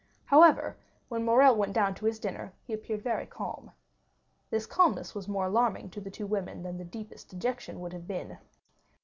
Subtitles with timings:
[0.25, 0.77] However,
[1.09, 3.69] when Morrel went down to his dinner, he appeared very calm.
[4.49, 8.07] This calmness was more alarming to the two women than the deepest dejection would have
[8.07, 8.39] been.